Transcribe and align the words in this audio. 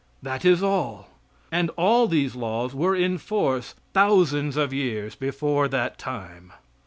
That 0.23 0.43
is 0.43 0.63
all. 0.63 1.09
And 1.51 1.69
all 1.77 2.07
these 2.07 2.33
laws 2.33 2.73
were 2.73 2.95
in 2.95 3.19
force 3.19 3.75
thousands 3.93 4.57
of 4.57 4.73
years 4.73 5.13
before 5.13 5.67
that 5.67 5.99
time. 5.99 6.53